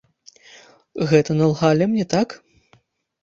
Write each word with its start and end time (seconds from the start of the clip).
Гэта 1.11 1.31
налгалі 1.41 1.83
мне, 1.91 2.05
так? 2.15 2.29